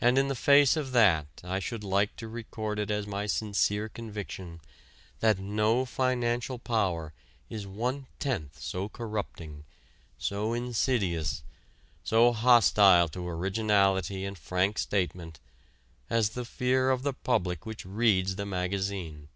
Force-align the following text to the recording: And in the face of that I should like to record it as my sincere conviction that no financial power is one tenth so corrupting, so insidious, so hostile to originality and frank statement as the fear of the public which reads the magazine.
And 0.00 0.18
in 0.18 0.26
the 0.26 0.34
face 0.34 0.76
of 0.76 0.90
that 0.90 1.28
I 1.44 1.60
should 1.60 1.84
like 1.84 2.16
to 2.16 2.26
record 2.26 2.80
it 2.80 2.90
as 2.90 3.06
my 3.06 3.26
sincere 3.26 3.88
conviction 3.88 4.60
that 5.20 5.38
no 5.38 5.84
financial 5.84 6.58
power 6.58 7.12
is 7.48 7.64
one 7.64 8.08
tenth 8.18 8.58
so 8.58 8.88
corrupting, 8.88 9.64
so 10.18 10.54
insidious, 10.54 11.44
so 12.02 12.32
hostile 12.32 13.08
to 13.10 13.28
originality 13.28 14.24
and 14.24 14.36
frank 14.36 14.76
statement 14.76 15.38
as 16.10 16.30
the 16.30 16.44
fear 16.44 16.90
of 16.90 17.04
the 17.04 17.12
public 17.14 17.64
which 17.64 17.86
reads 17.86 18.34
the 18.34 18.46
magazine. 18.46 19.28